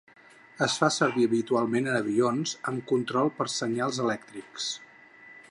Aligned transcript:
Es 0.65 0.77
fa 0.83 0.87
servir 0.95 1.25
habitualment 1.29 1.89
en 1.91 1.99
avions 1.99 2.55
amb 2.73 2.89
control 2.93 3.31
per 3.43 3.49
senyals 3.59 4.01
elèctrics. 4.09 4.73